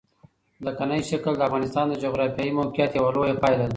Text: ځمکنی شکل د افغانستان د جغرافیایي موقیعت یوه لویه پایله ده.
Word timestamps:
ځمکنی 0.61 0.99
شکل 1.11 1.33
د 1.37 1.41
افغانستان 1.47 1.85
د 1.89 1.93
جغرافیایي 2.03 2.51
موقیعت 2.59 2.91
یوه 2.97 3.11
لویه 3.15 3.35
پایله 3.41 3.65
ده. 3.67 3.69